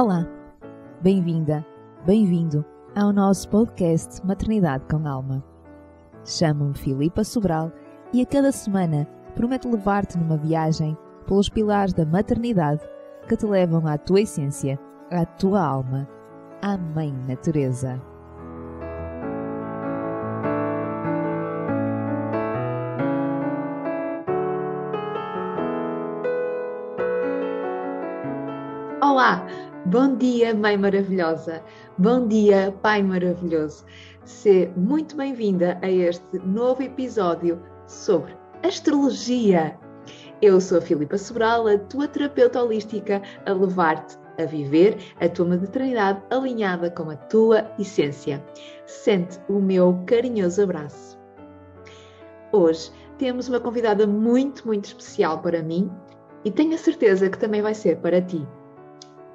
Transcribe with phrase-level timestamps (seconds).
[0.00, 0.24] Olá,
[1.00, 1.66] bem-vinda,
[2.06, 2.64] bem-vindo
[2.94, 5.42] ao nosso podcast Maternidade com Alma.
[6.24, 7.72] Chamo-me Filipa Sobral
[8.12, 12.80] e a cada semana prometo levar-te numa viagem pelos pilares da maternidade
[13.26, 14.78] que te levam à tua essência,
[15.10, 16.08] à tua alma,
[16.62, 18.00] à Mãe Natureza.
[29.02, 29.44] Olá,
[29.88, 31.62] bom dia, Mãe Maravilhosa,
[31.96, 33.86] bom dia, Pai Maravilhoso.
[34.26, 39.78] Seja muito bem-vinda a este novo episódio sobre astrologia.
[40.42, 45.46] Eu sou a Filipa Sobral, a tua terapeuta holística, a levar-te a viver a tua
[45.46, 48.44] maternidade alinhada com a tua essência.
[48.84, 51.18] Sente o meu carinhoso abraço.
[52.52, 55.90] Hoje temos uma convidada muito, muito especial para mim
[56.44, 58.46] e tenho a certeza que também vai ser para ti.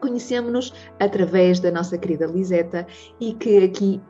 [0.04, 2.86] Conhecemos-nos através da nossa querida Liseta
[3.22, 4.02] e que aqui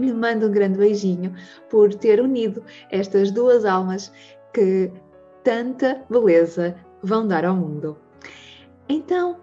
[0.00, 1.32] lhe mando um grande beijinho
[1.70, 4.12] por ter unido estas duas almas
[4.52, 4.90] que
[5.44, 7.96] tanta beleza vão dar ao mundo.
[8.88, 9.36] Então,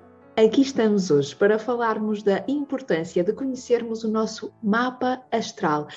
[0.45, 5.87] aqui estamos hoje para falarmos da importância de conhecermos o nosso mapa astral,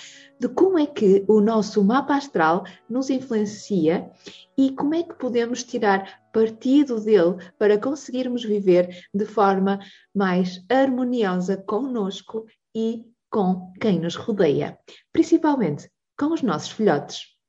[0.40, 4.10] de como é que o nosso mapa astral nos influencia
[4.56, 9.78] e como é que podemos tirar partido dele para conseguirmos viver de forma
[10.14, 14.78] mais harmoniosa conosco e com quem nos rodeia,
[15.12, 17.39] principalmente com os nossos filhotes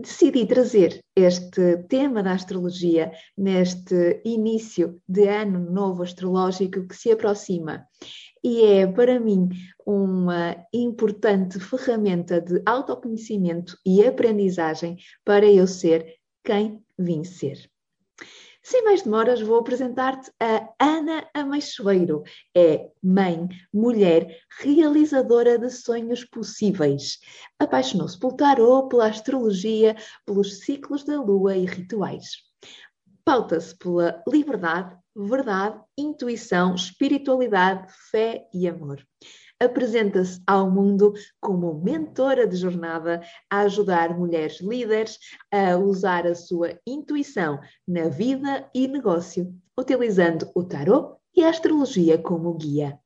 [0.00, 7.86] decidi trazer este tema da astrologia neste início de ano novo astrológico que se aproxima.
[8.42, 9.48] E é para mim
[9.86, 17.70] uma importante ferramenta de autoconhecimento e aprendizagem para eu ser quem vim ser.
[18.62, 22.22] Sem mais demoras, vou apresentar-te a Ana Ameixoeiro.
[22.56, 27.18] É mãe, mulher, realizadora de sonhos possíveis.
[27.58, 32.28] Apaixonou-se pelo tarô, pela astrologia, pelos ciclos da lua e rituais.
[33.24, 39.04] Pauta-se pela liberdade, verdade, intuição, espiritualidade, fé e amor
[39.62, 45.18] apresenta-se ao mundo como mentora de jornada a ajudar mulheres líderes
[45.52, 52.18] a usar a sua intuição na vida e negócio, utilizando o tarot e a astrologia
[52.18, 52.98] como guia.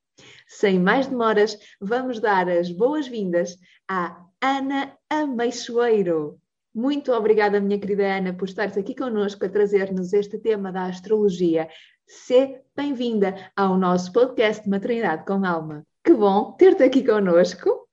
[0.47, 3.57] Sem mais demoras, vamos dar as boas-vindas
[3.89, 6.39] à Ana Ameixoeiro.
[6.75, 11.69] Muito obrigada, minha querida Ana, por estares aqui connosco a trazer-nos este tema da astrologia.
[12.07, 15.87] Seja bem-vinda ao nosso podcast Maternidade com Alma.
[16.05, 17.89] Que bom ter-te aqui connosco.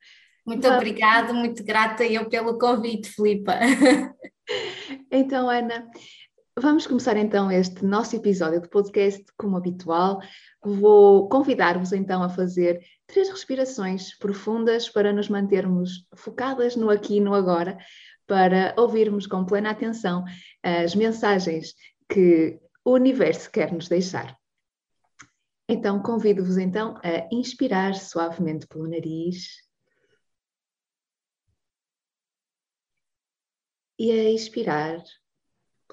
[0.46, 0.78] Muito Vamos...
[0.78, 3.53] obrigada, muito grata eu pelo convite, Filipa.
[5.09, 5.90] Então, Ana,
[6.57, 10.22] vamos começar então este nosso episódio de podcast como habitual.
[10.63, 17.22] Vou convidar-vos então a fazer três respirações profundas para nos mantermos focadas no aqui e
[17.22, 17.78] no agora,
[18.28, 20.23] para ouvirmos com plena atenção
[20.62, 21.73] as mensagens
[22.09, 24.38] que o universo quer nos deixar.
[25.68, 29.47] Então, convido-vos então a inspirar suavemente pelo nariz
[33.97, 35.01] e a expirar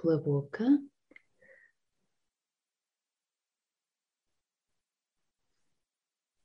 [0.00, 0.64] pela boca.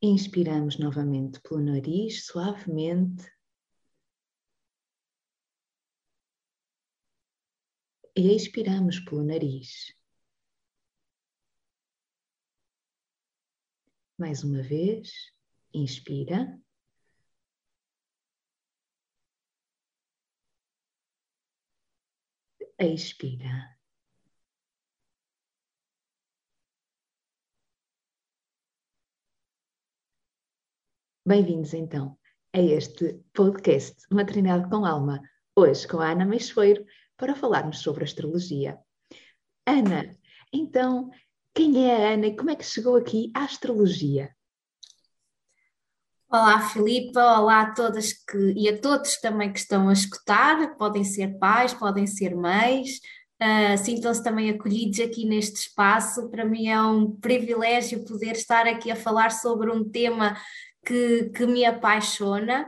[0.02, 3.32] Inspiramos novamente pelo nariz, suavemente.
[8.16, 9.96] E expiramos pelo nariz.
[14.18, 15.10] Mais uma vez,
[15.74, 16.62] inspira.
[22.80, 23.78] Expira.
[31.26, 32.18] Bem-vindos então
[32.54, 35.22] a este podcast Maternidade com Alma,
[35.56, 36.86] hoje com a Ana Meixoeiro,
[37.16, 38.78] para falarmos sobre astrologia.
[39.66, 40.18] Ana,
[40.52, 41.10] então
[41.54, 44.36] quem é a Ana e como é que chegou aqui à astrologia?
[46.36, 51.04] Olá, Filipa, olá a todas que, e a todos também que estão a escutar, podem
[51.04, 52.90] ser pais, podem ser mães,
[53.40, 56.32] uh, sintam-se também acolhidos aqui neste espaço.
[56.32, 60.36] Para mim é um privilégio poder estar aqui a falar sobre um tema
[60.84, 62.66] que, que me apaixona.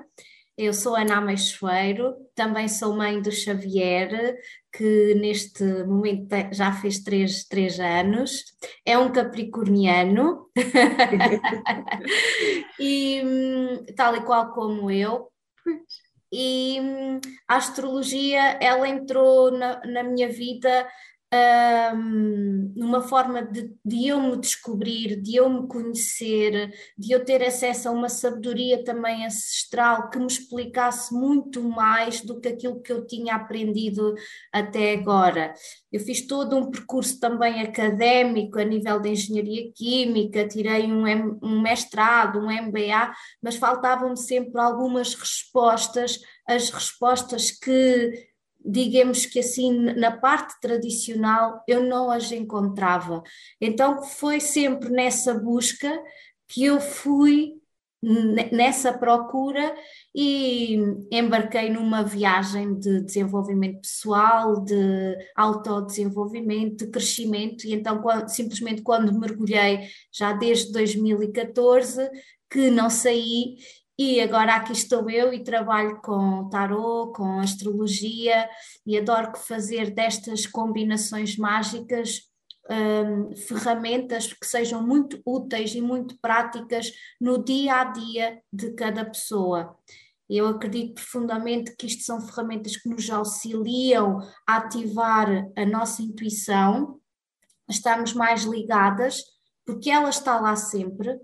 [0.56, 4.38] Eu sou Ana Meixoeiro, também sou mãe do Xavier,
[4.76, 8.44] que neste momento já fez três, três anos,
[8.86, 10.50] é um capricorniano,
[12.80, 13.22] e
[13.96, 15.30] tal e qual como eu.
[16.32, 16.80] E
[17.48, 20.88] a astrologia, ela entrou na, na minha vida
[21.96, 27.44] um, numa forma de, de, eu me descobrir, de eu me conhecer, de eu ter
[27.44, 32.92] acesso a uma sabedoria também ancestral que me explicasse muito mais do que aquilo que
[32.92, 34.14] eu tinha aprendido
[34.52, 35.54] até agora.
[35.92, 41.06] Eu fiz todo um percurso também académico a nível de engenharia química, tirei um,
[41.42, 48.35] um mestrado, um MBA, mas faltavam-me sempre algumas respostas, as respostas que
[48.66, 53.22] digamos que assim, na parte tradicional, eu não as encontrava.
[53.62, 56.02] Então foi sempre nessa busca
[56.48, 57.54] que eu fui
[58.52, 59.76] nessa procura
[60.14, 60.78] e
[61.12, 69.88] embarquei numa viagem de desenvolvimento pessoal, de autodesenvolvimento, de crescimento, e então simplesmente quando mergulhei,
[70.14, 72.10] já desde 2014,
[72.50, 73.56] que não saí
[73.98, 78.50] e agora aqui estou eu e trabalho com tarot, com astrologia
[78.86, 82.22] e adoro fazer destas combinações mágicas
[82.70, 89.06] um, ferramentas que sejam muito úteis e muito práticas no dia a dia de cada
[89.06, 89.78] pessoa.
[90.28, 94.18] Eu acredito profundamente que isto são ferramentas que nos auxiliam
[94.48, 97.00] a ativar a nossa intuição,
[97.70, 99.22] a estarmos mais ligadas,
[99.64, 101.20] porque ela está lá sempre,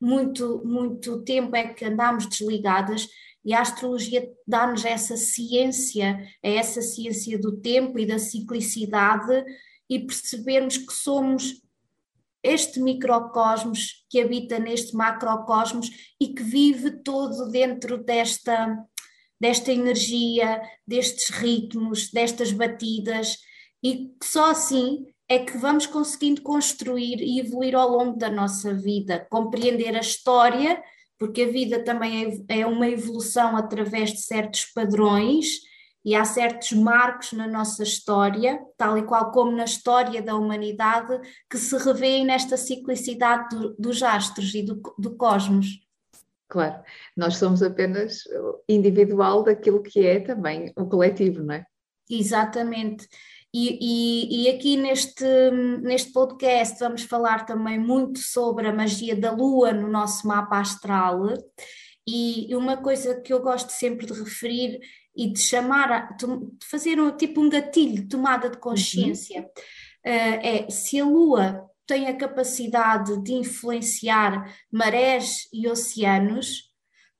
[0.00, 3.08] muito, muito tempo é que andamos desligadas
[3.44, 9.44] e a astrologia dá-nos essa ciência, é essa ciência do tempo e da ciclicidade
[9.88, 11.62] e percebermos que somos
[12.42, 15.90] este microcosmos que habita neste macrocosmos
[16.20, 18.76] e que vive todo dentro desta,
[19.40, 23.38] desta energia, destes ritmos, destas batidas,
[23.82, 28.72] e que só assim é que vamos conseguindo construir e evoluir ao longo da nossa
[28.72, 30.80] vida, compreender a história,
[31.18, 35.46] porque a vida também é, é uma evolução através de certos padrões
[36.04, 41.18] e há certos marcos na nossa história, tal e qual como na história da humanidade,
[41.50, 45.66] que se revêem nesta ciclicidade do, dos astros e do, do cosmos.
[46.48, 46.80] Claro,
[47.16, 48.20] nós somos apenas
[48.68, 51.66] individual daquilo que é também o coletivo, não é?
[52.08, 53.08] Exatamente.
[53.58, 55.24] E, e, e, aqui neste,
[55.80, 61.22] neste podcast vamos falar também muito sobre a magia da Lua no nosso mapa astral.
[62.06, 64.78] E uma coisa que eu gosto sempre de referir
[65.16, 66.26] e de chamar, a, de
[66.68, 69.48] fazer um, tipo um gatilho de tomada de consciência, uhum.
[70.04, 76.64] é se a Lua tem a capacidade de influenciar marés e oceanos,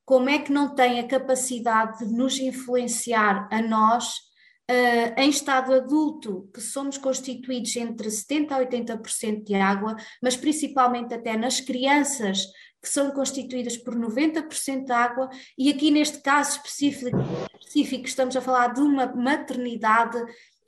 [0.04, 4.25] como é que não tem a capacidade de nos influenciar a nós
[4.68, 11.14] Uh, em estado adulto, que somos constituídos entre 70% a 80% de água, mas principalmente
[11.14, 12.46] até nas crianças,
[12.82, 17.16] que são constituídas por 90% de água, e aqui neste caso específico,
[17.60, 20.20] específico estamos a falar de uma maternidade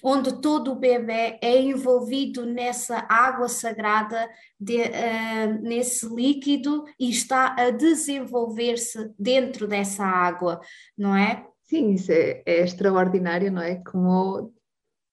[0.02, 4.28] onde todo o bebê é envolvido nessa água sagrada,
[4.58, 10.60] de, uh, nesse líquido e está a desenvolver-se dentro dessa água,
[10.96, 11.44] não é?
[11.68, 13.76] Sim, isso é, é extraordinário, não é?
[13.76, 14.54] Como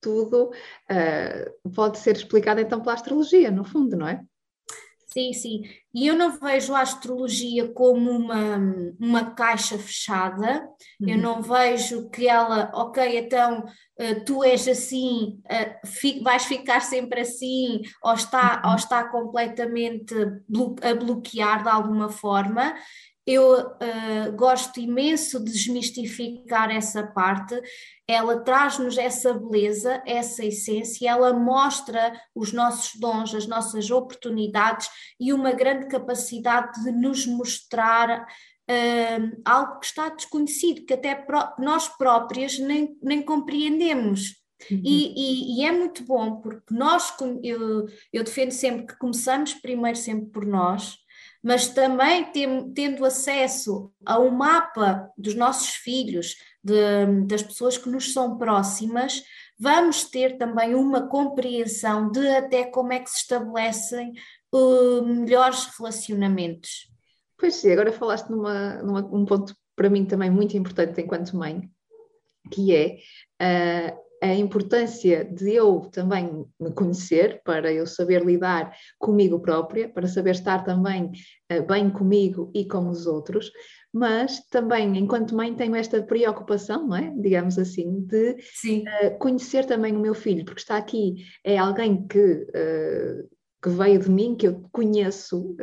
[0.02, 4.24] tudo uh, pode ser explicado então pela astrologia, no fundo, não é?
[5.07, 5.63] Sim, sim.
[5.94, 8.57] E eu não vejo a astrologia como uma,
[9.00, 10.68] uma caixa fechada,
[11.00, 11.09] uhum.
[11.09, 16.81] eu não vejo que ela, ok, então uh, tu és assim, uh, fi, vais ficar
[16.81, 18.71] sempre assim, ou está, uhum.
[18.71, 20.14] ou está completamente
[20.50, 22.76] blo a bloquear de alguma forma.
[23.25, 27.59] Eu uh, gosto imenso de desmistificar essa parte.
[28.07, 34.87] Ela traz-nos essa beleza, essa essência, ela mostra os nossos dons, as nossas oportunidades
[35.19, 38.27] e uma grande capacidade de nos mostrar
[38.69, 44.35] uh, algo que está desconhecido, que até pró nós próprias nem, nem compreendemos.
[44.69, 44.81] Uhum.
[44.83, 47.13] E, e, e, é muito bom porque nós,
[47.44, 50.95] eu, eu defendo sempre que começamos primeiro sempre por nós,
[51.45, 56.73] mas também tem, tendo acesso a um mapa dos nossos filhos, de,
[57.28, 59.23] das pessoas que nos são próximas,
[59.59, 64.14] vamos ter também uma compreensão de até como é que se estabelecem
[64.52, 66.92] uh, melhores relacionamentos.
[67.37, 71.69] Pois sim, agora falaste numa, numa, um ponto para mim também muito importante enquanto mãe,
[72.52, 72.97] que é
[73.94, 80.07] uh, a importância de eu também me conhecer, para eu saber lidar comigo própria, para
[80.07, 81.11] saber estar também
[81.51, 83.51] uh, bem comigo e com os outros,
[83.94, 87.13] mas também, enquanto mãe, tenho esta preocupação, não é?
[87.17, 92.19] digamos assim, de uh, conhecer também o meu filho, porque está aqui, é alguém que,
[92.19, 93.29] uh,
[93.61, 95.55] que veio de mim, que eu conheço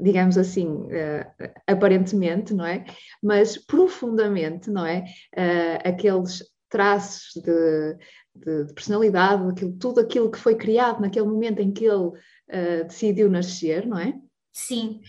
[0.00, 2.84] digamos assim, uh, aparentemente, não é?
[3.22, 5.04] Mas profundamente, não é?
[5.36, 7.96] Uh, aqueles traços de,
[8.34, 12.84] de, de personalidade, aquilo, tudo aquilo que foi criado naquele momento em que ele uh,
[12.86, 14.14] decidiu nascer, não é?
[14.52, 15.00] Sim.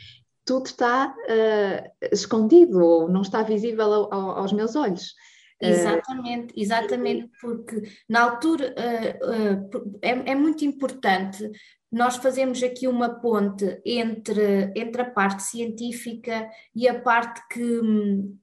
[0.45, 5.13] Tudo está uh, escondido ou não está visível ao, ao, aos meus olhos.
[5.61, 11.51] Exatamente, exatamente, porque na altura uh, uh, é, é, muito importante
[11.91, 17.81] nós fazemos aqui uma ponte entre, entre a parte científica e a parte que,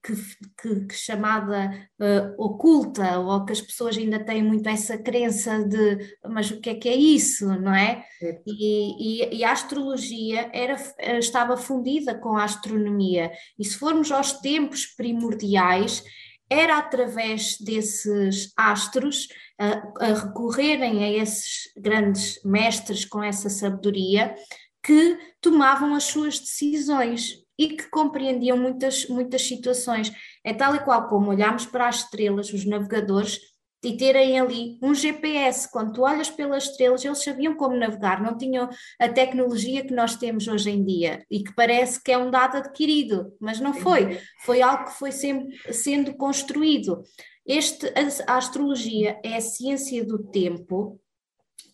[0.03, 1.71] que, que, chamada
[2.01, 6.71] uh, oculta, ou que as pessoas ainda têm muito essa crença de mas o que
[6.71, 8.05] é que é isso, não é?
[8.45, 10.77] E, e, e, a astrologia era,
[11.19, 16.03] estava fundida com a astronomia, e se formos aos tempos primordiais,
[16.49, 24.35] era através desses astros a, a, recorrerem a esses grandes mestres com essa sabedoria
[24.83, 30.13] que tomavam as suas decisões e que compreendiam muitas, muitas situações.
[30.45, 33.41] É tal e qual como olhamos para as estrelas, os navegadores
[33.87, 35.71] e terem ali um GPS.
[35.71, 38.69] Quando tu olhas pelas estrelas, eles sabiam como navegar, não tinham
[39.01, 42.57] a tecnologia que nós temos hoje em dia e que parece que é um dado
[42.57, 44.19] adquirido, mas não foi.
[44.45, 47.05] Foi algo que foi sempre sendo construído.
[47.47, 47.87] Este,
[48.27, 51.01] a, astrologia é a ciência do tempo,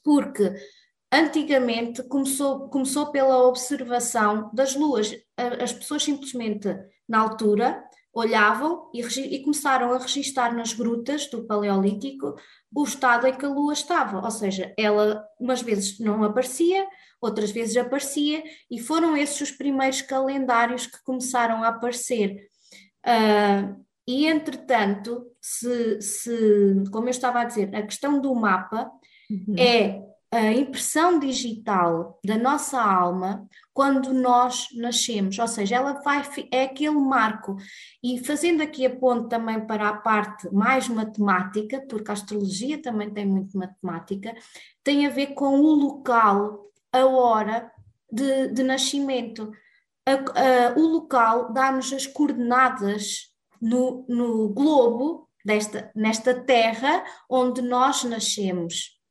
[0.04, 0.52] porque
[1.10, 5.16] antigamente começou, começou pela observação das luas.
[5.62, 6.68] As pessoas simplesmente,
[7.08, 12.34] na altura, olhavam e, e, começaram a registar nas grutas do Paleolítico
[12.74, 16.86] o estado em que a Lua estava, ou seja, ela umas vezes não aparecia,
[17.20, 22.48] outras vezes aparecia, e foram esses os primeiros calendários que começaram a aparecer.
[23.06, 28.90] Uh, e entretanto, se, se, como eu estava a dizer, a questão do mapa
[29.30, 29.54] uhum.
[29.56, 30.02] é
[30.32, 36.98] a impressão digital da nossa alma quando nós nascemos, ou seja, ela vai é aquele
[36.98, 37.56] marco.
[38.02, 43.10] E fazendo aqui a ponte também para a parte mais matemática, porque a astrologia também
[43.10, 44.34] tem muito matemática,
[44.82, 47.70] tem a ver com o local, a hora
[48.10, 49.52] de, de nascimento.
[50.06, 58.02] A, a, o local dá-nos as coordenadas no, no globo, desta, nesta terra onde nós
[58.04, 59.01] nascemos.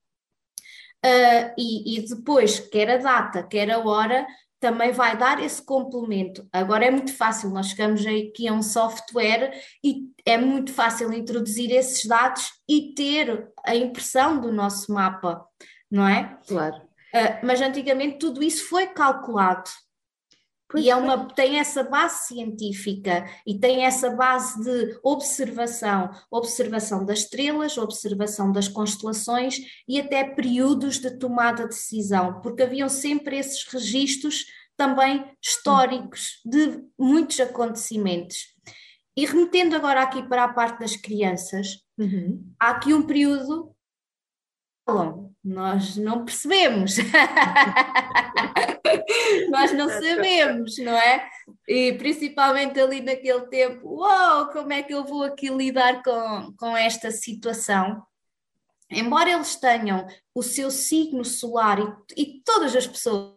[1.03, 4.25] Uh, e, e, depois, quer a data, quer a hora,
[4.59, 6.47] também vai dar esse complemento.
[6.53, 9.51] Agora é muito fácil, nós chegamos aqui a um software
[9.83, 15.43] e é muito fácil introduzir esses dados e ter a impressão do nosso mapa,
[15.89, 16.37] não é?
[16.47, 16.75] Claro.
[16.75, 19.69] Uh, mas antigamente tudo isso foi calculado.
[20.71, 27.05] Pois e é uma, tem essa base científica e tem essa base de observação, observação
[27.05, 33.37] das estrelas, observação das constelações e até períodos de tomada de decisão, porque haviam sempre
[33.37, 34.45] esses registros
[34.77, 38.37] também históricos de muitos acontecimentos.
[39.15, 42.49] E remetendo agora aqui para a parte das crianças, uhum.
[42.57, 43.75] há aqui um período
[45.43, 46.97] nós não percebemos.
[49.49, 51.29] Nós não sabemos, não é?
[51.67, 56.75] E principalmente ali naquele tempo, uau, como é que eu vou aqui lidar com, com
[56.75, 58.03] esta situação?
[58.89, 60.05] Embora eles tenham
[60.35, 61.79] o seu signo solar
[62.15, 63.33] e, e todas as pessoas,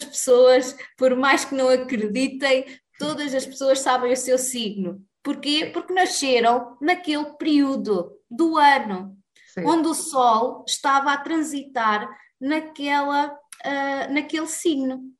[0.00, 2.64] as pessoas, por mais que não acreditem,
[2.98, 5.04] todas as pessoas sabem o seu signo.
[5.22, 5.70] Porquê?
[5.72, 9.16] Porque nasceram naquele período do ano,
[9.54, 9.64] Sim.
[9.64, 12.08] onde o Sol estava a transitar
[12.40, 13.36] naquela
[13.66, 15.12] uh, naquele signo.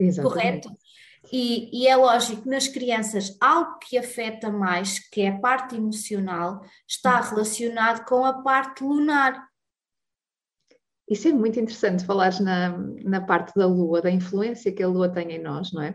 [0.00, 0.68] Exatamente.
[0.68, 0.78] Correto?
[1.32, 6.60] E, e, é lógico, nas crianças, algo que afeta mais, que é a parte emocional,
[6.86, 7.30] está uhum.
[7.30, 9.46] relacionado com a parte lunar.
[11.08, 15.08] Isso é muito interessante falares na, na parte da lua, da influência que a lua
[15.08, 15.94] tem em nós, não é?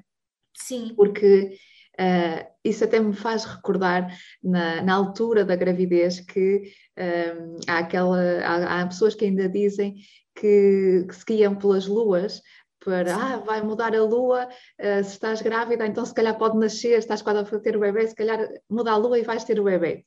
[0.55, 0.93] Sim.
[0.95, 1.57] Porque
[1.99, 8.19] uh, isso até me faz recordar na, na altura da gravidez que um, há, aquela,
[8.43, 9.95] há, há pessoas que ainda dizem
[10.35, 12.41] que, que se guiam pelas luas
[12.83, 16.97] para, ah, vai mudar a lua, uh, se estás grávida, então se calhar pode nascer,
[16.97, 19.63] estás quase a ter o bebê, se calhar muda a lua e vais ter o
[19.63, 20.05] bebê.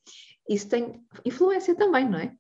[0.49, 2.33] Isso tem influência também, não é?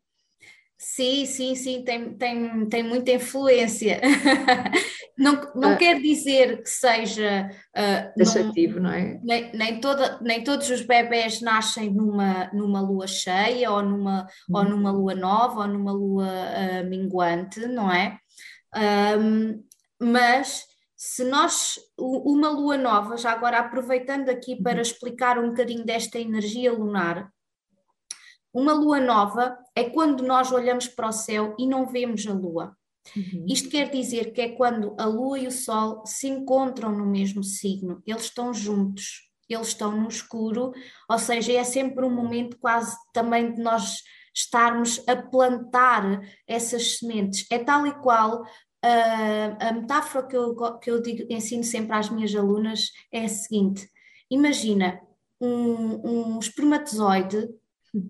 [0.78, 3.98] Sim, sim, sim, tem, tem, tem muita influência.
[5.16, 7.50] não não ah, quer dizer que seja.
[7.74, 9.20] Uh, taxativo, não, não é?
[9.22, 14.62] Nem, nem, toda, nem todos os bebés nascem numa, numa lua cheia, ou numa, ou
[14.62, 14.68] uhum.
[14.68, 18.18] numa lua nova, ou numa lua uh, minguante, não é?
[19.18, 19.64] Um,
[19.98, 20.64] mas
[20.94, 24.82] se nós, uma lua nova, já agora aproveitando aqui para uhum.
[24.82, 27.30] explicar um bocadinho desta energia lunar,
[28.56, 32.74] uma lua nova é quando nós olhamos para o céu e não vemos a lua.
[33.14, 33.44] Uhum.
[33.46, 37.44] Isto quer dizer que é quando a lua e o sol se encontram no mesmo
[37.44, 40.72] signo, eles estão juntos, eles estão no escuro,
[41.06, 44.02] ou seja, é sempre um momento quase também de nós
[44.34, 47.46] estarmos a plantar essas sementes.
[47.52, 52.08] É tal e qual uh, a metáfora que eu, que eu digo, ensino sempre às
[52.08, 53.86] minhas alunas é a seguinte:
[54.30, 54.98] imagina
[55.38, 57.46] um, um espermatozoide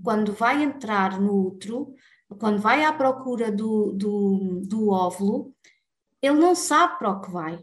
[0.02, 1.94] quando vai entrar no útero,
[2.38, 5.54] quando vai à procura do, do, do óvulo,
[6.20, 7.62] ele não sabe para o que vai,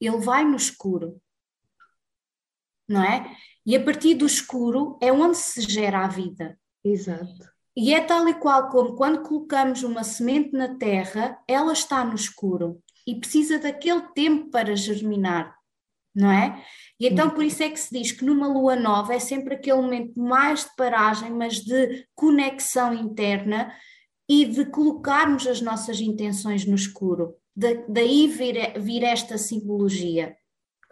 [0.00, 1.20] ele vai no escuro,
[2.88, 3.34] não é?
[3.64, 6.58] E a partir do escuro é onde se gera a vida.
[6.84, 7.50] Exato.
[7.76, 12.14] E é tal e qual como quando colocamos uma semente na terra, ela está no
[12.14, 15.56] escuro e precisa daquele tempo para germinar,
[16.14, 16.62] não é?
[17.00, 19.80] E então por isso é que se diz que numa lua nova é sempre aquele
[19.80, 23.72] momento mais de paragem, mas de conexão interna
[24.28, 27.34] e de colocarmos as nossas intenções no escuro.
[27.54, 30.36] Da, daí vir, vir esta simbologia,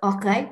[0.03, 0.49] ok?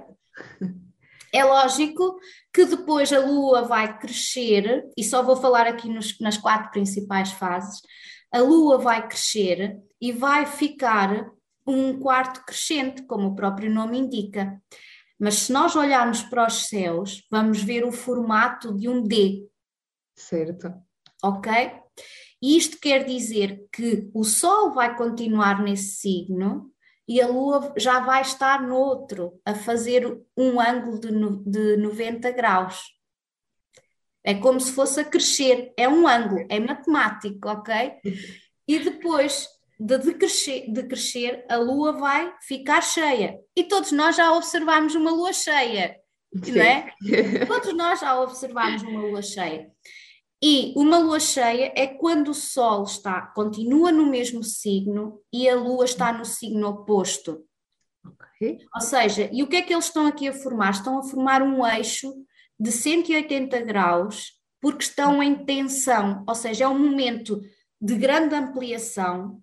[1.31, 2.19] É lógico
[2.55, 7.33] que depois a Lua vai crescer, e só vou falar aqui nos, nas quatro principais
[7.33, 7.83] fases.
[8.33, 11.31] A Lua vai crescer e vai ficar
[11.69, 14.61] um quarto crescente, como o próprio nome indica.
[15.19, 19.47] Mas se nós olharmos para os céus, vamos ver o formato de um D.
[20.15, 20.73] Certo.
[21.23, 21.53] Ok?
[22.41, 26.73] Isto quer dizer que o Sol vai continuar nesse signo,
[27.09, 30.07] e a Lua já vai estar no outro, a fazer
[30.37, 32.83] um ângulo de, no, de 90 graus.
[34.23, 37.95] É como se fosse a crescer, é um ângulo, é matemático, ok?
[38.69, 39.49] E depois
[39.79, 43.39] de, de, crescer, de crescer, a Lua vai ficar cheia.
[43.57, 45.97] E todos nós já observamos uma Lua cheia,
[46.45, 46.53] Sim.
[46.53, 46.95] não é?
[47.47, 49.71] Todos nós já observamos uma Lua cheia.
[50.41, 55.57] E uma lua cheia é quando o Sol está, continua no mesmo signo e a
[55.57, 57.45] Lua está no signo oposto.
[58.07, 58.59] Okay.
[58.73, 60.71] Ou seja, e o que é que eles estão aqui a formar?
[60.71, 62.15] Estão a formar um eixo
[62.59, 67.41] de 180 graus porque estão em tensão, ou seja, é um momento
[67.81, 69.41] de grande ampliação,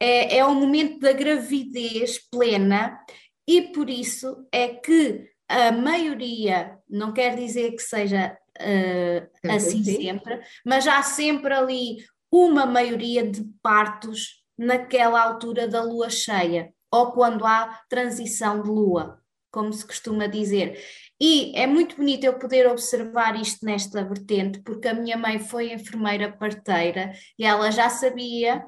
[0.00, 2.98] é, é um momento da gravidez plena
[3.46, 10.40] e por isso é que a maioria, não quer dizer que seja uh, assim sempre,
[10.64, 11.96] mas há sempre ali
[12.30, 19.18] uma maioria de partos naquela altura da lua cheia, ou quando há transição de lua,
[19.50, 20.78] como se costuma dizer.
[21.20, 25.72] E é muito bonito eu poder observar isto nesta vertente, porque a minha mãe foi
[25.72, 28.64] enfermeira parteira e ela já sabia,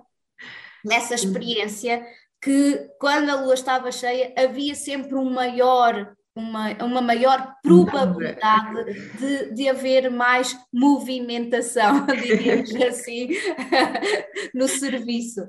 [0.85, 2.05] nessa experiência,
[2.43, 9.53] que quando a lua estava cheia havia sempre um maior uma, uma maior probabilidade de,
[9.53, 13.29] de haver mais movimentação, diríamos assim,
[14.55, 15.47] no serviço.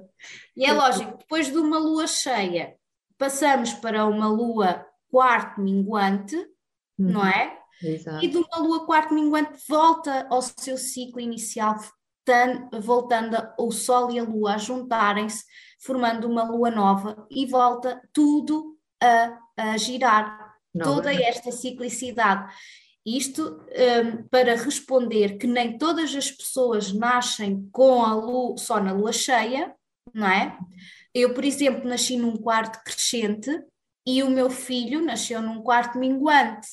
[0.56, 2.76] E é lógico, depois de uma lua cheia,
[3.18, 7.12] passamos para uma lua quarto minguante, uhum.
[7.12, 7.58] não é?
[7.84, 8.24] Exato.
[8.24, 11.76] E de uma lua quarto minguante volta ao seu ciclo inicial,
[12.82, 15.44] voltando o Sol e a Lua a juntarem-se,
[15.80, 22.54] formando uma lua nova e volta tudo a, a girar toda esta ciclicidade.
[23.06, 23.66] Isto
[24.06, 29.12] um, para responder que nem todas as pessoas nascem com a lua, só na lua
[29.12, 29.74] cheia,
[30.14, 30.58] não é?
[31.14, 33.50] Eu, por exemplo, nasci num quarto crescente
[34.06, 36.68] e o meu filho nasceu num quarto minguante.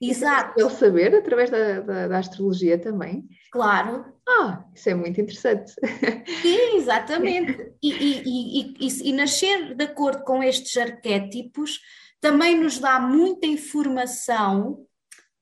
[0.00, 0.58] Exato.
[0.58, 3.26] Ele saber através da, da, da, astrologia também.
[3.50, 4.04] Claro.
[4.28, 5.72] Ah, isso é muito interessante.
[6.42, 7.72] Sim, exatamente.
[7.82, 11.80] E, e, e, e, nascer de acordo com estes arquétipos
[12.20, 14.86] também nos dá muita informação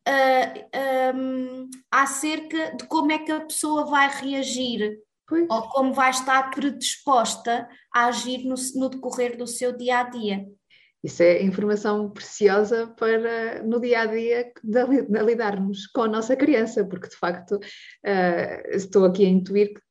[0.07, 5.47] uh, um, acerca de como é que a pessoa vai reagir pois.
[5.49, 10.47] ou como vai estar predisposta a agir no, no decorrer do seu dia a dia.
[11.05, 16.35] Isso é informação preciosa para no dia a dia de, de lidarmos com a nossa
[16.35, 19.83] criança, porque de facto uh, estou aqui a intuir que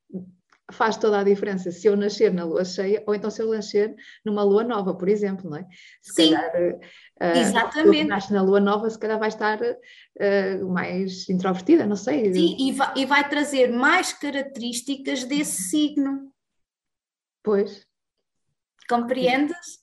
[0.71, 3.93] faz toda a diferença se eu nascer na lua cheia ou então se eu nascer
[4.25, 5.67] numa lua nova, por exemplo, não é?
[6.01, 6.79] Se Sim, calhar,
[7.21, 8.05] uh, exatamente.
[8.05, 12.33] nasce na lua nova, se calhar vai estar uh, mais introvertida, não sei.
[12.33, 16.33] Sim, e vai, e vai trazer mais características desse signo.
[17.43, 17.85] Pois.
[18.89, 19.82] Compreendes?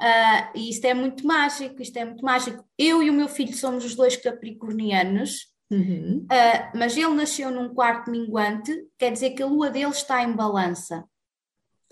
[0.00, 2.64] Uh, e isto é muito mágico, isto é muito mágico.
[2.78, 6.24] Eu e o meu filho somos os dois capricornianos, Uhum.
[6.24, 10.32] Uh, mas ele nasceu num quarto minguante, quer dizer que a lua dele está em
[10.32, 11.04] balança.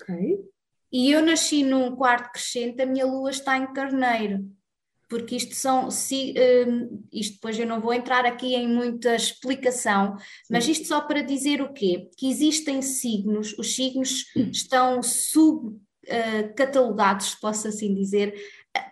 [0.01, 0.39] Ok.
[0.91, 4.51] E eu nasci num quarto crescente, a minha lua está em carneiro.
[5.09, 6.35] Porque isto são, se,
[6.67, 10.17] um, isto depois eu não vou entrar aqui em muita explicação,
[10.51, 12.11] mas isto só para dizer o quê?
[12.17, 18.35] Que existem signos, os signos estão subcatalogados, uh, posso assim dizer,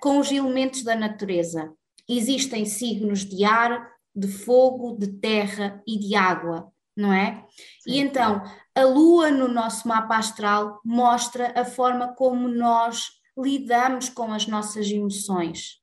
[0.00, 1.72] com os elementos da natureza.
[2.08, 6.70] Existem signos de ar, de fogo, de terra e de água.
[6.96, 7.44] não é?
[7.80, 7.92] Sim.
[7.92, 8.42] E então,
[8.74, 14.88] a lua no nosso mapa astral mostra a forma como nós lidamos com as nossas
[14.90, 15.80] emoções.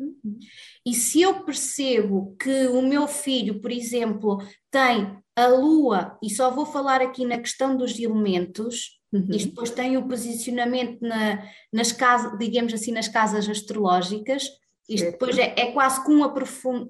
[0.00, 0.38] Uhum.
[0.84, 4.38] E se eu percebo que o meu filho, por exemplo,
[4.70, 9.28] tem a lua, e só vou falar aqui na questão dos elementos, uhum.
[9.30, 11.42] isto depois tem o posicionamento na,
[11.72, 14.44] nas casas, digamos assim, nas casas astrológicas,
[14.88, 15.12] isto certo.
[15.12, 16.24] depois é, é quase que um,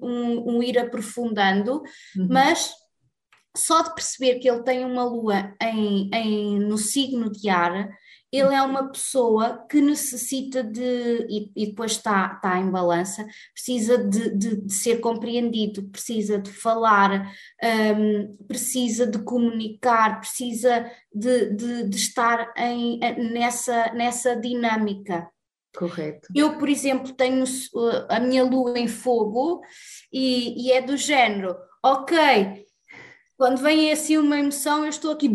[0.01, 1.81] um, um ir aprofundando,
[2.15, 2.27] uhum.
[2.29, 2.71] mas
[3.55, 7.89] só de perceber que ele tem uma lua em, em, no signo de ar,
[8.31, 13.97] ele é uma pessoa que necessita de, e, e depois está, está em balança, precisa
[13.97, 17.31] de, de, de ser compreendido, precisa de falar,
[17.97, 22.99] um, precisa de comunicar, precisa de, de, de estar em,
[23.31, 25.27] nessa, nessa dinâmica.
[25.75, 26.27] Correto.
[26.35, 29.61] Eu, por exemplo, tenho uh, a minha lua em fogo
[30.11, 32.65] e, e é do género, ok,
[33.39, 35.29] quando vem assim uma emoção, eu estou aqui.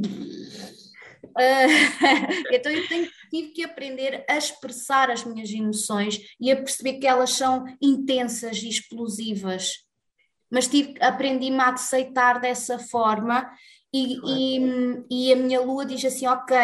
[2.53, 7.07] Então eu tenho, tive que aprender a expressar as minhas emoções e a perceber que
[7.07, 9.85] elas são intensas e explosivas.
[10.51, 13.51] Mas tive, aprendi-me a aceitar dessa forma
[13.93, 14.61] e, e,
[15.11, 16.57] e a minha lua diz assim: ok,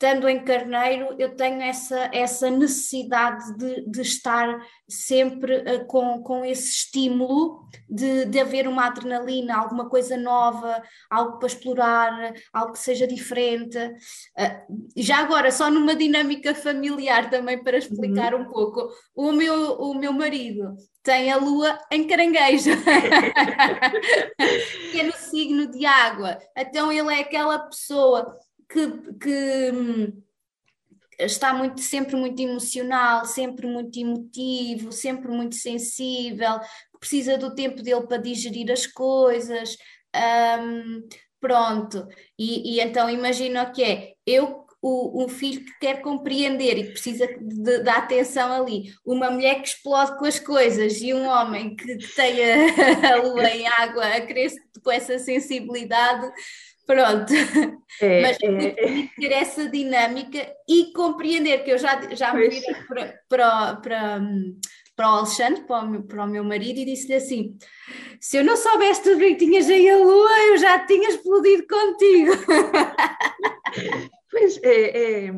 [0.00, 4.58] estando em Carneiro, eu tenho essa, essa necessidade de, de estar
[4.88, 11.38] sempre uh, com, com esse estímulo de, de haver uma adrenalina, alguma coisa nova, algo
[11.38, 13.76] para explorar, algo que seja diferente.
[13.76, 18.40] Uh, já agora, só numa dinâmica familiar também para explicar uhum.
[18.40, 22.70] um pouco, o meu, o meu marido tem a lua em caranguejo,
[24.92, 26.38] que é no signo de água.
[26.56, 28.34] Então ele é aquela pessoa
[28.70, 30.22] que, que hum,
[31.18, 36.60] está muito, sempre muito emocional, sempre muito emotivo, sempre muito sensível,
[36.98, 39.76] precisa do tempo dele para digerir as coisas.
[40.62, 41.06] Um,
[41.40, 42.06] pronto,
[42.38, 46.84] e, e, então imagina o que é, eu o, um filho que quer compreender e
[46.84, 47.28] que precisa
[47.84, 52.40] da atenção ali, uma mulher que explode com as coisas e um homem que, tem
[52.42, 56.30] a, a lua em água a crescer com essa sensibilidade,
[56.86, 57.32] Pronto,
[58.00, 63.14] é, mas é, ter essa dinâmica e compreender que eu já, já me virei para,
[63.28, 64.20] para, para,
[64.96, 67.56] para o Alexandre, para o, meu, para o meu marido, e disse-lhe assim:
[68.20, 72.32] se eu não soubesse tudo que tinhas aí a lua, eu já tinha explodido contigo.
[74.32, 75.32] Pois é, é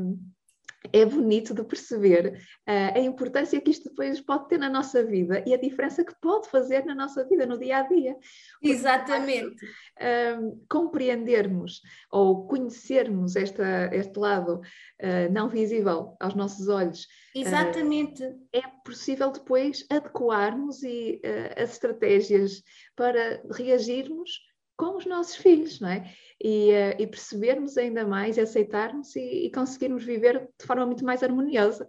[0.90, 5.42] é bonito de perceber uh, a importância que isto depois pode ter na nossa vida
[5.46, 8.16] e a diferença que pode fazer na nossa vida, no dia a dia.
[8.62, 9.64] Exatamente.
[9.98, 17.06] Uh, compreendermos ou conhecermos esta, este lado uh, não visível aos nossos olhos.
[17.34, 18.22] Exatamente.
[18.52, 21.20] é possível depois adequarmos e,
[21.56, 22.62] as estratégias
[22.94, 24.40] para reagirmos
[24.76, 26.12] com os nossos filhos, não é?
[26.44, 31.22] E, uh, e percebermos ainda mais, aceitarmos e, e, conseguirmos viver de forma muito mais
[31.22, 31.88] harmoniosa.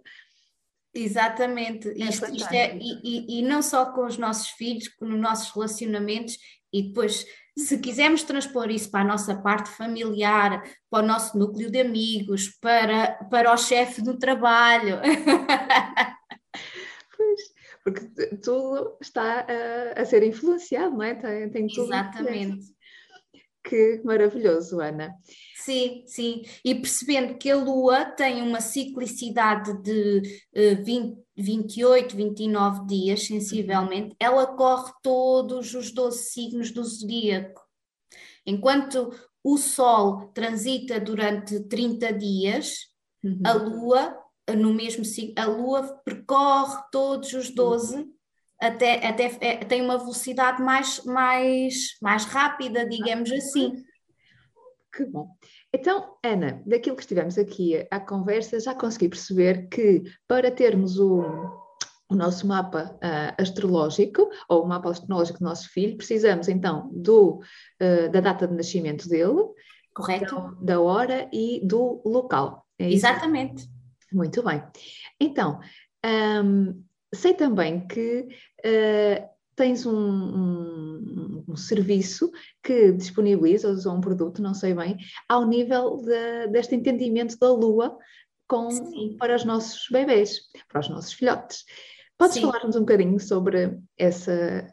[0.94, 5.52] Exatamente, é isto, isto é, e, e, não só com os nossos filhos, nos nossos
[5.52, 6.38] relacionamentos,
[6.72, 7.26] e depois,
[7.58, 12.56] se quisermos transpor isso para a nossa parte familiar, para o nosso núcleo de amigos,
[12.60, 15.00] para, para o chefe do trabalho.
[17.16, 17.40] pois,
[17.84, 21.14] porque tudo está a, a ser influenciado, não é?
[21.14, 22.73] Tem, tem tudo Exatamente.
[23.64, 25.16] Que maravilhoso, Ana.
[25.56, 26.42] Sim, sim.
[26.62, 30.20] E percebendo que a Lua tem uma ciclicidade de
[30.54, 37.62] uh, 20, 28, 29 dias, sensivelmente, ela corre todos os 12 signos do zodíaco.
[38.46, 39.10] Enquanto
[39.42, 42.88] o Sol transita durante 30 dias,
[43.24, 43.40] uhum.
[43.44, 44.18] a Lua,
[44.58, 48.13] no mesmo signo, a Lua percorre todos os 12 uhum
[48.66, 53.72] até, até é, tem uma velocidade mais, mais, mais rápida, digamos assim.
[54.94, 55.28] Que bom.
[55.72, 61.22] Então, Ana, daquilo que estivemos aqui à conversa, já consegui perceber que para termos o,
[62.08, 67.40] o nosso mapa uh, astrológico, ou o mapa astrológico do nosso filho, precisamos então do,
[67.82, 69.42] uh, da data de nascimento dele,
[69.92, 70.36] correto?
[70.60, 72.64] Da, da hora e do local.
[72.78, 73.68] É Exatamente.
[74.12, 74.62] Muito bem.
[75.18, 75.58] Então,
[76.44, 78.28] um, sei também que
[78.64, 82.30] uh, tens um, um, um, serviço
[82.62, 84.96] que disponibilizas ou um produto, não sei bem,
[85.28, 87.96] ao nível de, deste entendimento da Lua
[88.48, 88.68] com,
[89.18, 91.64] para os nossos bebês, para os nossos filhotes.
[92.16, 94.66] Podes falar-nos um bocadinho sobre essa,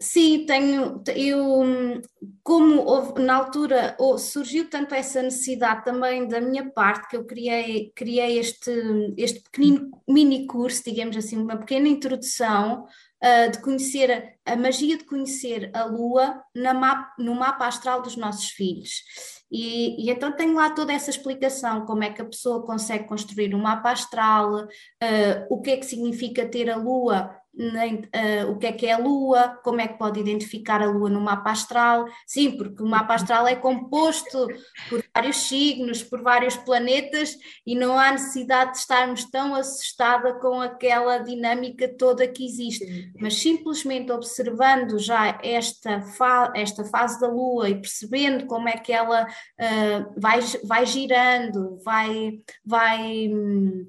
[0.00, 2.00] Sim, tenho, eu,
[2.44, 7.90] como houve, na altura surgiu tanto essa necessidade também da minha parte que eu criei,
[7.96, 8.70] criei este,
[9.16, 14.96] este pequenino mini curso, digamos assim, uma pequena introdução uh, de conhecer a, a, magia
[14.96, 19.02] de conhecer a Lua na mapa, no mapa astral dos nossos filhos.
[19.50, 23.52] E, e, então tenho lá toda essa explicação, como é que a pessoa consegue construir
[23.52, 28.56] um mapa astral, uh, o que é que significa ter a Lua nem, uh, o
[28.56, 31.50] que é que é a Lua, como é que pode identificar a Lua no mapa
[31.50, 32.06] astral.
[32.24, 34.46] Sim, porque o mapa astral é composto
[34.88, 40.60] por vários signos, por vários planetas, e não há necessidade de estarmos tão assustada com
[40.60, 43.12] aquela dinâmica toda que existe.
[43.18, 48.92] Mas simplesmente observando já esta, fa esta fase da Lua e percebendo como é que
[48.92, 52.40] ela uh, vai, vai girando, vai.
[52.64, 53.86] vai hum,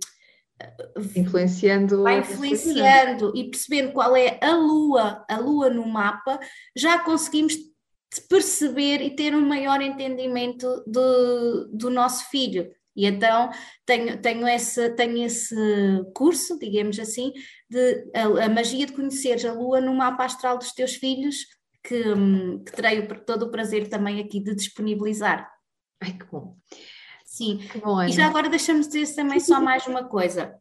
[1.15, 6.39] influenciando vai influenciando e percebendo qual é a lua, a lua no mapa,
[6.75, 7.55] já conseguimos
[8.27, 12.71] perceber e ter um maior entendimento do, do nosso filho.
[12.95, 13.49] E então
[13.85, 15.55] tenho, tenho, esse, tenho esse
[16.13, 17.31] curso, digamos assim,
[17.69, 21.45] de a, a magia de conheceres a lua no mapa astral dos teus filhos,
[21.83, 22.03] que,
[22.65, 25.49] que terei todo o prazer também aqui de disponibilizar.
[26.01, 26.57] Ai, que bom.
[27.39, 27.57] Sim,
[28.05, 30.53] e já agora deixamos dizer também só mais uma coisa.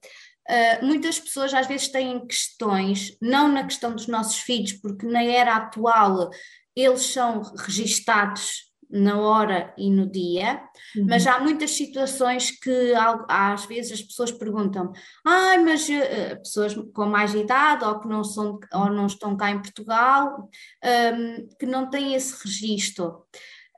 [0.48, 5.24] Uh, muitas pessoas às vezes têm questões, não na questão dos nossos filhos, porque na
[5.24, 6.30] era atual
[6.76, 10.62] eles são registados na hora e no dia,
[10.96, 11.06] uhum.
[11.08, 12.92] mas há muitas situações que
[13.28, 14.92] às vezes as pessoas perguntam,
[15.26, 19.50] ah, mas uh, pessoas com mais idade ou que não, são, ou não estão cá
[19.50, 20.48] em Portugal,
[20.84, 23.26] um, que não têm esse registro.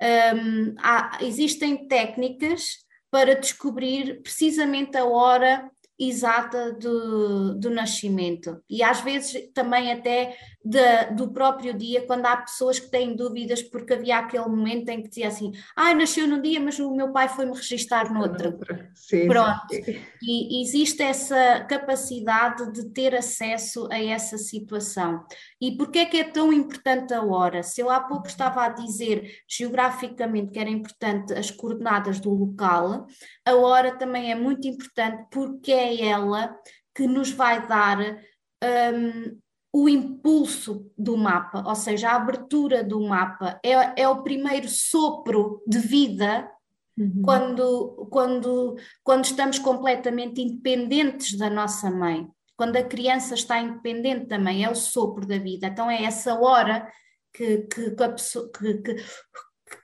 [0.01, 9.03] Um, há, existem técnicas para descobrir precisamente a hora exata do, do nascimento e às
[9.03, 14.19] vezes também até de, do próprio dia, quando há pessoas que têm dúvidas porque havia
[14.19, 17.55] aquele momento em que dizia assim, ah, nasceu num dia, mas o meu pai foi-me
[17.55, 18.59] registrar noutro.
[18.95, 19.67] Sim, Pronto.
[19.71, 20.01] Sim.
[20.23, 25.25] E existe essa capacidade de ter acesso a essa situação.
[25.61, 27.63] E porquê é que é tão importante a hora?
[27.63, 33.07] Se eu há pouco estava a dizer geograficamente que era importante as coordenadas do local,
[33.51, 36.57] a hora também é muito importante porque é ela
[36.95, 39.39] que nos vai dar um,
[39.73, 45.63] o impulso do mapa, ou seja, a abertura do mapa, é, é o primeiro sopro
[45.67, 46.51] de vida
[46.99, 47.23] uhum.
[47.25, 52.29] quando, quando, quando estamos completamente independentes da nossa mãe.
[52.57, 55.69] Quando a criança está independente da mãe, é o sopro da vida.
[55.69, 56.87] Então é essa hora
[57.33, 58.97] que, que, que a pessoa que, que,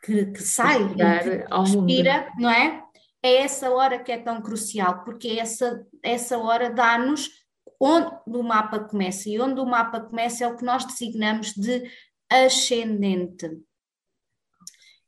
[0.05, 2.83] que, que sai, que respira, não é?
[3.27, 7.29] É essa hora que é tão crucial, porque essa, essa hora dá-nos
[7.81, 11.91] onde o mapa começa, e onde o mapa começa é o que nós designamos de
[12.31, 13.51] ascendente.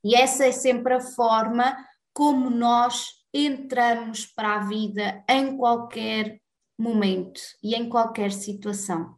[0.05, 1.77] E essa é sempre a forma
[2.13, 6.41] como nós entramos para a vida em qualquer
[6.79, 9.17] momento e em qualquer situação.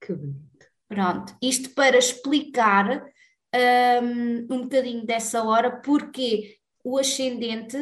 [0.00, 0.66] Que bonito.
[0.88, 3.04] Pronto, isto para explicar
[4.02, 7.76] um, um bocadinho dessa hora, porque o ascendente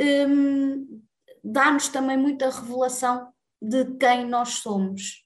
[0.00, 1.02] um,
[1.42, 5.24] dá-nos também muita revelação de quem nós somos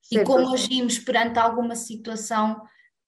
[0.00, 0.22] certo.
[0.22, 2.62] e como agimos perante alguma situação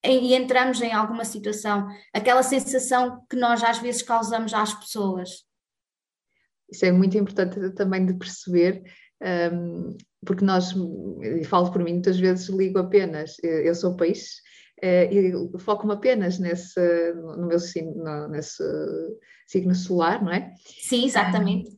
[0.04, 5.46] e entramos em alguma situação, aquela sensação que nós às vezes causamos às pessoas.
[6.70, 8.82] Isso é muito importante também de perceber,
[9.50, 10.74] um, porque nós,
[11.46, 14.42] falo por mim, muitas vezes ligo apenas, eu sou peixe,
[14.84, 18.62] eh, e foco-me apenas nesse, no meu signo, nesse
[19.46, 20.52] signo solar, não é?
[20.58, 21.70] Sim, exatamente.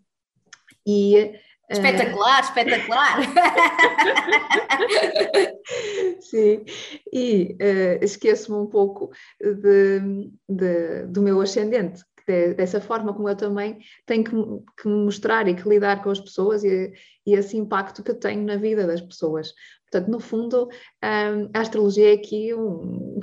[0.84, 1.40] E eh,
[1.70, 3.18] Espetacular, espetacular!
[6.20, 6.64] Sim,
[7.12, 13.36] e uh, esqueço-me um pouco de, de, do meu ascendente, de, dessa forma como eu
[13.36, 16.92] também tenho que, que mostrar e que lidar com as pessoas e,
[17.24, 19.52] e esse impacto que eu tenho na vida das pessoas.
[19.90, 20.68] Portanto, no fundo,
[21.02, 23.20] um, a astrologia é aqui um,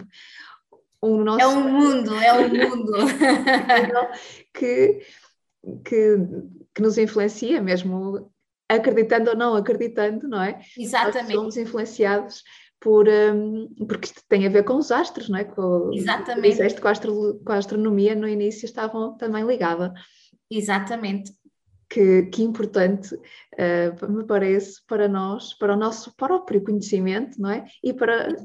[1.02, 1.42] um nosso...
[1.42, 2.94] É um mundo, é um mundo.
[4.54, 5.02] que,
[5.84, 6.18] que,
[6.74, 8.32] que nos influencia mesmo,
[8.70, 10.62] acreditando ou não acreditando, não é?
[10.78, 11.34] Exatamente.
[11.34, 12.44] Nós somos influenciados
[12.84, 15.46] por, um, porque isto tem a ver com os astros, não é?
[15.46, 16.50] Com, Exatamente.
[16.50, 19.94] Disseste com a, astro, com a astronomia no início estavam também ligada.
[20.52, 21.32] Exatamente
[21.90, 27.66] que, que importante uh, me parece para nós, para o nosso próprio conhecimento, não é?
[27.82, 28.36] E para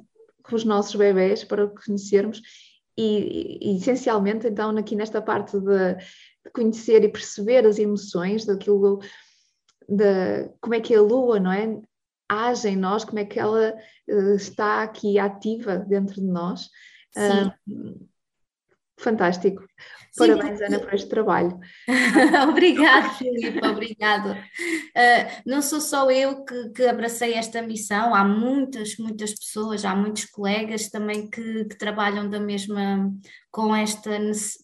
[0.52, 2.40] os nossos bebés, para conhecermos
[2.96, 9.00] e, e essencialmente então aqui nesta parte de, de, conhecer e perceber as emoções daquilo,
[9.88, 11.80] de como é que é a lua, não é?
[12.28, 13.74] Age em nós, como é que ela
[14.08, 16.68] uh, está aqui ativa dentro de nós.
[17.16, 18.08] Uh,
[18.98, 19.67] fantástico.
[20.12, 21.58] Sim, Parabéns, Ana, por este trabalho.
[22.48, 24.32] obrigada, Filipe, obrigada.
[24.96, 29.94] Uh, não sou só eu que, que, abracei esta missão, há muitas, muitas pessoas, há
[29.94, 33.12] muitos colegas também que, que trabalham da mesma,
[33.50, 34.10] com, esta,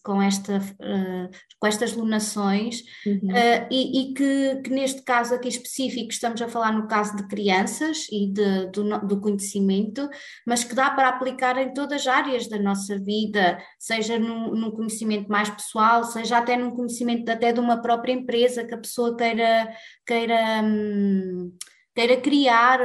[0.03, 3.29] com, esta, uh, com estas lunações uhum.
[3.29, 7.27] uh, e, e que, que, neste caso aqui específico estamos a falar no caso de
[7.27, 10.07] crianças e de, do, do, conhecimento,
[10.45, 15.04] mas que dá para aplicar em todas as áreas da nossa vida, seja num, conhecimento
[15.27, 19.73] mais pessoal, seja até num conhecimento até de uma própria empresa que a pessoa queira,
[20.05, 21.51] queira hum,
[21.95, 22.79] queira criar,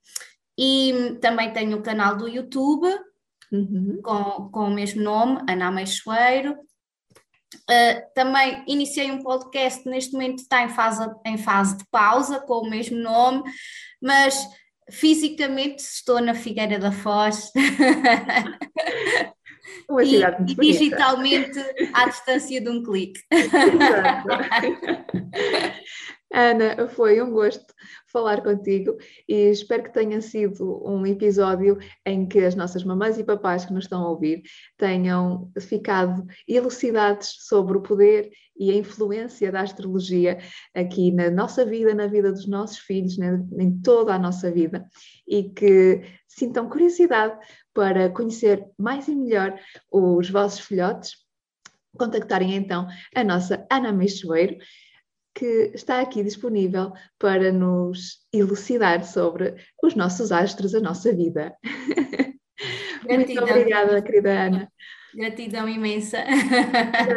[0.56, 2.88] E também tenho o canal do YouTube,
[3.52, 4.00] uhum.
[4.02, 6.56] com, com o mesmo nome, Ana Meixoeiro.
[7.54, 12.66] Uh, também iniciei um podcast, neste momento está em fase, em fase de pausa, com
[12.66, 13.42] o mesmo nome,
[14.00, 14.46] mas
[14.90, 17.50] fisicamente estou na Figueira da Foz.
[20.02, 21.58] E, e digitalmente
[21.94, 23.20] à distância de um clique.
[26.32, 27.72] Ana, foi um gosto
[28.06, 33.24] falar contigo e espero que tenha sido um episódio em que as nossas mamães e
[33.24, 34.42] papais que nos estão a ouvir
[34.76, 40.38] tenham ficado elucidados sobre o poder e a influência da astrologia
[40.74, 44.86] aqui na nossa vida, na vida dos nossos filhos, né, em toda a nossa vida
[45.26, 47.38] e que sintam curiosidade
[47.72, 49.58] para conhecer mais e melhor
[49.90, 51.16] os vossos filhotes.
[51.96, 54.58] Contactarem então a nossa Ana Meixoeiro
[55.38, 61.56] que está aqui disponível para nos elucidar sobre os nossos astros, a nossa vida.
[63.08, 64.72] Muito obrigada, querida Ana.
[65.14, 66.24] Gratidão imensa.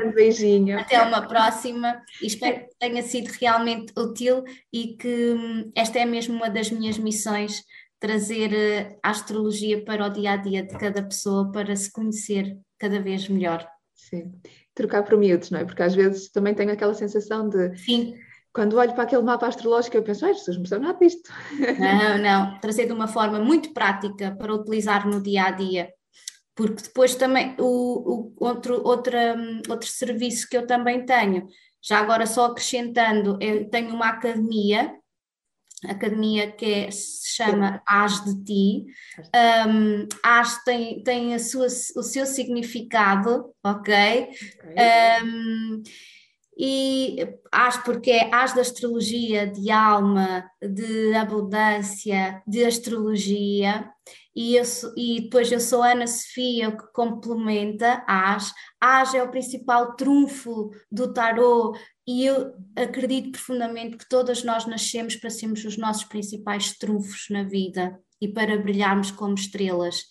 [0.06, 0.80] Um beijinho.
[0.80, 2.00] Até uma próxima.
[2.22, 7.00] Espero que tenha sido realmente útil e que hum, esta é mesmo uma das minhas
[7.00, 7.64] missões
[8.00, 12.56] trazer eh, a astrologia para o dia a dia de cada pessoa para se conhecer
[12.78, 13.68] cada vez melhor.
[13.96, 14.32] Sim
[14.74, 15.66] trocar por miúdos, não é?
[15.66, 17.78] Porque às vezes também tenho aquela sensação de.
[17.78, 18.16] Sim.
[18.54, 21.32] Quando olho para aquele mapa astrológico, eu penso, ai, Jesus, não percebo nada disto.
[21.80, 22.60] Não, não.
[22.60, 25.90] Trazer de uma forma muito prática para utilizar no dia a dia.
[26.54, 29.38] Porque depois também, o, o outro, outra,
[29.70, 31.48] outro serviço que eu também tenho,
[31.82, 34.94] já agora só acrescentando, eu tenho uma academia
[35.86, 38.86] academia que é, se chama As de Ti.
[39.68, 43.94] Um, As tem, tem a sua, o seu significado, ok?
[43.94, 45.24] okay.
[45.24, 45.84] Um,
[46.58, 47.18] e
[47.52, 53.90] As porque é As da astrologia, de alma, de abundância, de astrologia.
[54.36, 54.64] E, eu,
[54.96, 58.54] e depois eu sou Ana Sofia, que complementa As.
[58.80, 65.16] As é o principal trunfo do tarot e eu acredito profundamente que todas nós nascemos
[65.16, 70.04] para sermos os nossos principais trunfos na vida e para brilharmos como estrelas.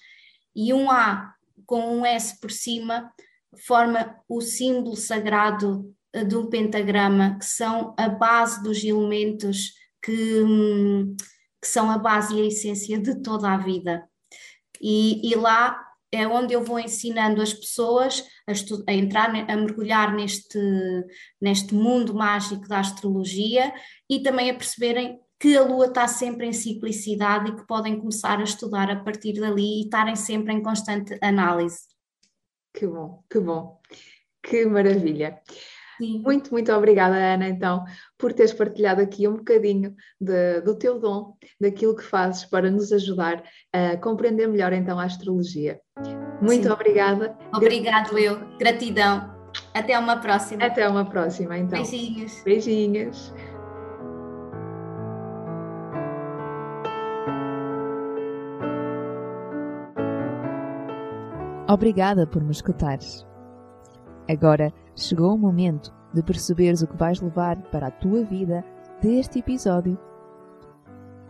[0.55, 1.35] E um A
[1.67, 3.13] com um S por cima
[3.67, 11.15] forma o símbolo sagrado eh, do pentagrama, que são a base dos elementos que, hum,
[11.61, 14.09] que são a base e a essência de toda a vida.
[14.81, 15.79] E, e lá
[16.13, 18.53] é onde eu vou ensinando as pessoas a,
[18.91, 20.59] a, entrar, a mergulhar neste,
[21.41, 23.73] neste mundo mágico da astrologia
[24.09, 28.39] e também a perceberem que a Lua está sempre em ciclicidade e que podem começar
[28.41, 31.79] a estudar a partir dali e estarem sempre em constante análise.
[32.75, 33.81] Que bom, que bom,
[34.43, 35.41] que maravilha.
[36.01, 36.23] Sim.
[36.25, 37.85] Muito, muito obrigada, Ana, então,
[38.17, 42.91] por teres partilhado aqui um bocadinho de, do teu dom, daquilo que fazes para nos
[42.91, 45.79] ajudar a compreender melhor então a astrologia.
[46.41, 46.71] Muito Sim.
[46.71, 47.37] obrigada.
[47.55, 48.41] Obrigado, eu.
[48.59, 49.39] Gratidão.
[49.75, 50.65] Até uma próxima.
[50.65, 51.83] Até uma próxima, então.
[51.83, 52.43] Beijinhos.
[52.45, 53.35] Beijinhos.
[61.69, 63.27] Obrigada por me escutares.
[64.27, 64.73] Agora
[65.03, 68.65] chegou o momento de perceberes o que vais levar para a tua vida
[69.01, 69.99] deste episódio.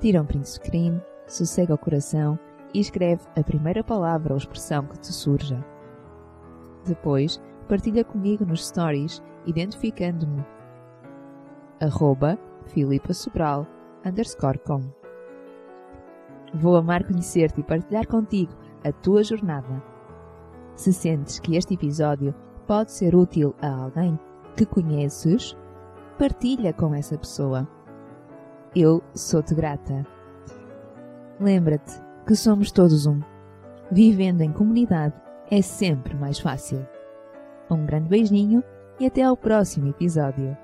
[0.00, 2.38] Tira um print screen, sossega o coração
[2.74, 5.64] e escreve a primeira palavra ou expressão que te surja.
[6.86, 10.44] Depois, partilha comigo nos stories, identificando-me.
[11.80, 12.38] Arroba.
[16.54, 18.52] Vou amar conhecer-te e partilhar contigo
[18.84, 19.82] a tua jornada.
[20.74, 22.34] Se sentes que este episódio
[22.70, 24.16] pode ser útil a alguém
[24.56, 25.56] que conheces,
[26.16, 27.66] partilha com essa pessoa.
[28.76, 30.06] Eu sou-te grata.
[31.40, 33.18] Lembra-te que somos todos um.
[33.90, 36.86] Vivendo em comunidade é sempre mais fácil.
[37.68, 38.62] Um grande beijinho
[39.00, 40.56] e até ao próximo episódio.